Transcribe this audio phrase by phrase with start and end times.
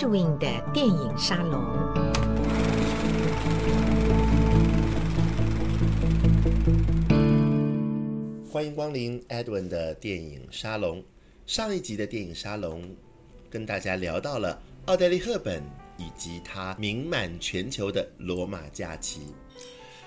[0.00, 1.62] Edwin 的电影沙龙。
[8.50, 11.04] 欢迎光临 Edwin 的电影沙龙。
[11.44, 12.96] 上一集的电影沙龙
[13.50, 15.62] 跟大家聊到了奥黛丽·赫本
[15.98, 19.20] 以及她名满全球的《罗马假期》。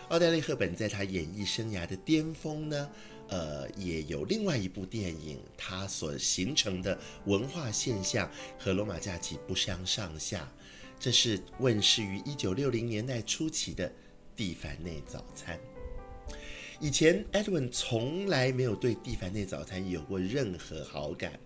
[0.10, 2.90] 奥黛丽·赫本在她演艺生涯的巅峰呢，
[3.30, 8.30] 呃，也有另外一部电影，它所形成的文化现象
[8.60, 10.52] 和《罗马假期》不相上下。
[11.00, 13.90] 这是问世于一九六零年代初期的
[14.36, 15.58] 《蒂凡内早餐》。
[16.80, 21.40] 以前，Edwin 从来没有对《蒂凡内早餐》有过任何好感，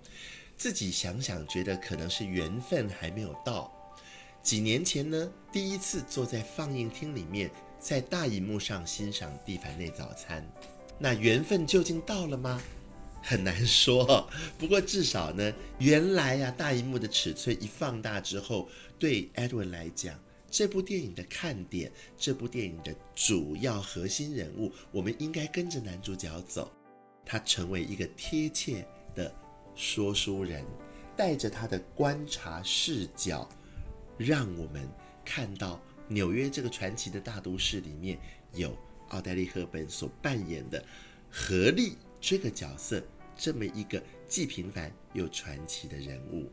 [0.57, 3.71] 自己想想觉得可能是缘分还没有到。
[4.41, 10.41] 几年前呢，第一次坐在放映厅里面，在大荧幕上欣赏《蒂凡内早餐》。
[10.99, 12.62] 那缘分究竟到了吗？
[13.22, 14.27] 很难说。
[14.58, 20.18] 不过至少呢，原来啊，大荧幕的尺寸一放大之后，对 Edwin 来讲，
[20.49, 26.71] 这部电影的看点，这部电影的主要核心人物，我们应该跟着男主角走，
[27.26, 29.34] 他成为一个贴切的
[29.76, 30.63] 说书人，
[31.16, 33.48] 带着他的观察视角，
[34.18, 34.88] 让我们
[35.26, 38.20] 看到纽约这个传奇的大都市里面
[38.54, 38.77] 有。
[39.10, 40.84] 奥黛丽·赫本所扮演的
[41.32, 43.02] 荷莉这个角色，
[43.38, 46.52] 这么一个既平凡又传奇的人物。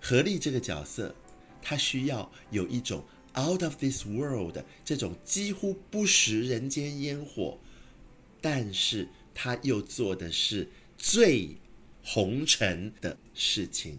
[0.00, 1.12] 荷莉这个角色，
[1.60, 3.04] 她需要有一种
[3.36, 7.58] out of this world 这种几乎不食人间烟火，
[8.40, 11.56] 但是她又做的是最
[12.04, 13.98] 红尘的事情。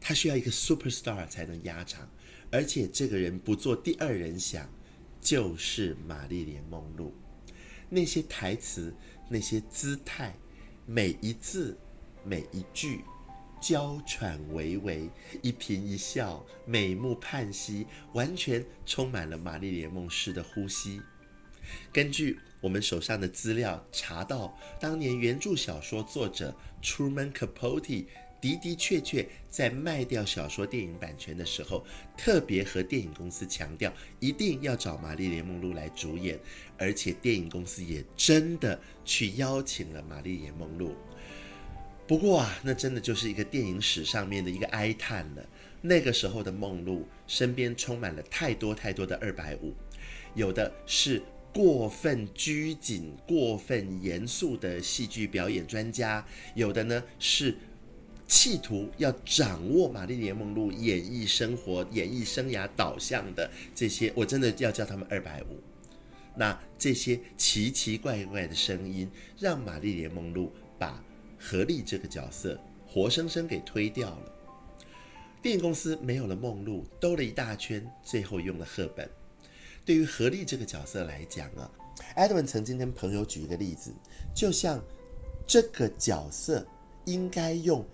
[0.00, 2.08] 她需要一个 superstar 才能压场，
[2.56, 4.66] 而且这个人不做第二人想。
[5.18, 7.12] 就是玛丽莲梦露，
[7.88, 8.94] 那些台词，
[9.28, 10.36] 那些姿态，
[10.86, 11.76] 每一字，
[12.22, 13.00] 每一句，
[13.60, 15.10] 娇喘微微，
[15.42, 21.02] 一颦一笑，美目盼兮，完全充满了玛丽莲梦式的呼吸。
[21.92, 28.06] 根据我们手上的资料查到，当年原著小说作者 Truman Capote。
[28.40, 31.84] 的的确确，在卖掉小说电影版权的时候，
[32.16, 36.38] 特别和电影公司强调，一定要找玛丽莲梦露来主演，
[36.76, 40.94] 而且电影公司也真的去邀请了玛丽莲梦露。
[42.06, 45.44] 不过啊，那真的就是一个电影史上面的一个哀叹了。
[45.80, 49.74] 那个时候的梦露身边充满了太多太多的二百五，
[50.34, 57.56] 有的是过分拘谨、过分严肃的戏剧表演专家，有的呢是。
[58.28, 65.60] 企图要掌握玛丽莲梦露演艺生活、演艺生涯导向的这些，我真的要叫他们二百五。
[66.34, 71.02] 那这些奇奇怪怪的声音，让玛丽莲梦露把
[71.38, 74.32] 荷莉这个角色活生生给推掉了。
[75.40, 79.08] 电影公司没有了梦露，兜了一大圈，最后用了赫本。
[79.84, 81.70] 对于荷莉这个角色来讲啊
[82.16, 83.94] ，Edwin 曾经跟朋友举一个例子，
[84.34, 84.82] 就像
[85.46, 86.66] 这个角色
[87.04, 87.86] 应该用。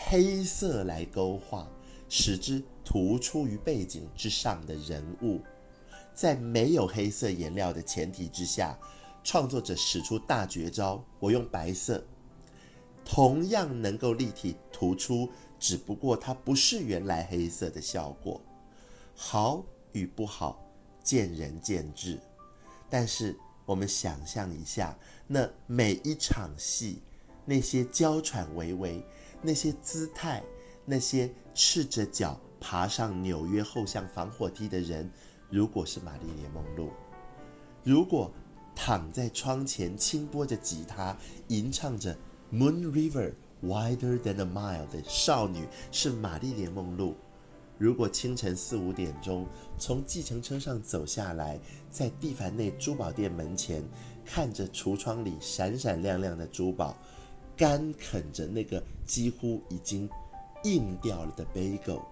[0.00, 1.68] 黑色来勾画，
[2.08, 5.42] 使之突出于背景之上的人物，
[6.14, 8.78] 在没有黑色颜料的前提之下，
[9.24, 11.04] 创作者使出大绝招。
[11.18, 12.04] 我用白色，
[13.04, 18.40] 同样能够立体突出，只不过它不是原来黑色的效果。
[19.16, 20.64] 好与不好，
[21.02, 22.20] 见仁见智。
[22.88, 27.02] 但是我们想象一下，那每一场戏，
[27.44, 29.04] 那些娇喘微微。
[29.40, 30.42] 那些姿态，
[30.84, 35.10] 那些赤着脚爬上纽约后巷防火梯的人，
[35.50, 36.88] 如果是玛丽莲梦露；
[37.84, 38.32] 如果
[38.74, 41.16] 躺在窗前轻拨着吉他，
[41.46, 42.14] 吟唱着
[42.52, 47.14] 《Moon River Wider Than a Mile》的少女是玛丽莲梦露；
[47.78, 49.46] 如果清晨四五点钟
[49.78, 51.60] 从计程车上走下来，
[51.90, 53.84] 在蒂凡内珠宝店门前
[54.24, 56.96] 看着橱窗里闪闪亮亮的珠宝。
[57.58, 60.08] 干啃着那个几乎已经
[60.62, 62.04] 硬掉了的 bagel，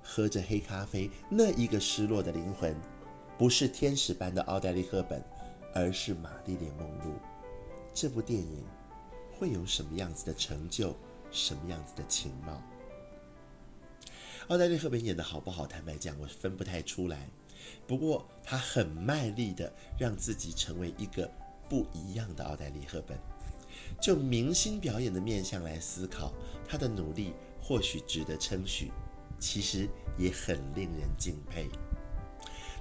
[0.00, 2.76] 喝着黑咖啡，那一个失落的灵魂，
[3.36, 5.20] 不是天使般的奥黛丽·赫本，
[5.74, 7.12] 而是玛丽莲·梦露。
[7.92, 8.64] 这部电影
[9.36, 10.94] 会有什么样子的成就，
[11.32, 12.62] 什么样子的情貌？
[14.46, 15.66] 奥黛丽·赫本演得好不好？
[15.66, 17.28] 坦白讲，我分不太出来。
[17.88, 21.28] 不过，她很卖力的让自己成为一个
[21.68, 23.18] 不一样的奥黛丽·赫本。
[23.98, 26.32] 就明星表演的面向来思考，
[26.68, 28.92] 他的努力或许值得称许，
[29.38, 29.88] 其实
[30.18, 31.68] 也很令人敬佩。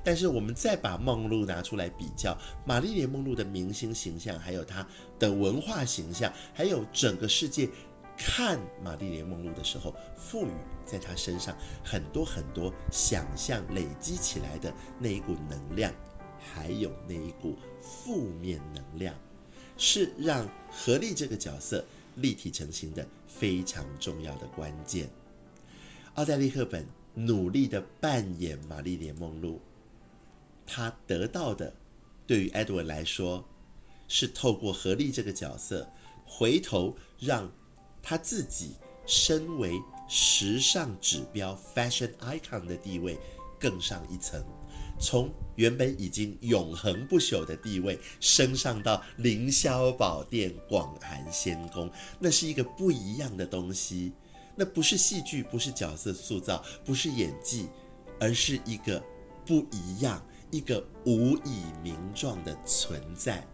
[0.02, 4.88] 但是我们再把梦露拿出来比较，玛丽莲梦露的明星形象，还有她
[5.20, 7.70] 的文化形象，还有整个世界
[8.18, 10.52] 看玛丽莲梦露的时候，赋予
[10.86, 15.94] 在她身上很多很多想象累积起来的那一股能量，
[16.40, 19.14] 还有那一股负面能量，
[19.80, 21.84] 是让荷莉这个角色
[22.16, 25.10] 立体成型的非常重要的关键。
[26.16, 26.86] 奥黛丽·赫本
[27.16, 29.62] 努力地扮演玛丽莲·梦露，
[30.68, 31.74] 她得到的，
[32.28, 33.46] 对于 Edward 来说，
[34.10, 35.90] 是透过合力这个角色，
[36.26, 37.50] 回头让
[38.04, 38.72] 他自己
[39.06, 43.18] 身为时尚指标 （fashion icon） 的地位
[43.60, 44.44] 更上一层，
[45.00, 54.12] 从原本已经永恒不朽的地位升上到凌霄宝殿、广寒仙宫，那是一个不一样的东西。
[54.56, 57.70] 那不是戏剧，不是角色塑造，不是演技，
[58.20, 59.02] 而是一个
[59.46, 63.48] 不一样、一个无以名状的存在。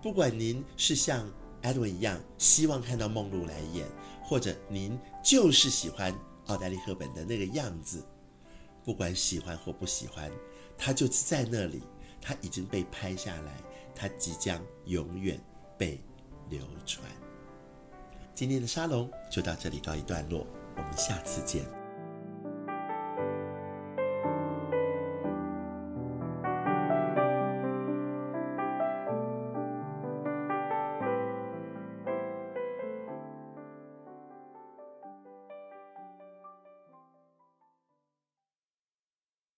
[0.00, 1.30] 不管您是像
[1.62, 3.86] Edwin 一样希望看到梦露来演，
[4.22, 8.02] 或者您就是喜欢奥黛丽·赫本的那个样子，
[8.82, 10.32] 不管喜欢或不喜欢，
[10.82, 11.82] 他就是在那里，
[12.22, 13.52] 他已经被拍下来，
[13.94, 15.38] 他即将永远
[15.76, 16.00] 被
[16.48, 17.06] 流传。
[18.34, 20.46] 今天的沙龙就到这里告一段落，
[20.76, 21.79] 我们下次见。